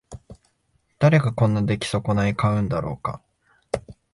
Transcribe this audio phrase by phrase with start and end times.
[0.97, 3.21] 誰がこんな出来損ない買うんだろうか